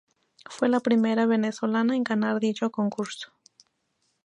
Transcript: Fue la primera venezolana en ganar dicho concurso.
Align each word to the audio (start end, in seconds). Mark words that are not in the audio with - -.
Fue 0.49 0.67
la 0.67 0.79
primera 0.79 1.27
venezolana 1.27 1.95
en 1.95 2.03
ganar 2.03 2.39
dicho 2.39 2.71
concurso. 2.71 3.33